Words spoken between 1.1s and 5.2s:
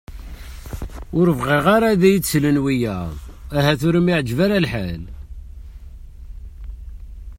Ue bɣiɣ ara ad iyi-d-slen wiyaḍ ahat ur am-iɛeǧǧeb ara lḥal.